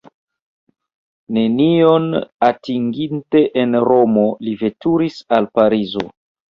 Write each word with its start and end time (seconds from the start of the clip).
Nenion 1.37 2.09
atinginte 2.49 3.45
en 3.65 3.79
Romo 3.89 4.27
li 4.49 4.59
veturis 4.67 5.25
al 5.41 5.55
Parizo. 5.59 6.11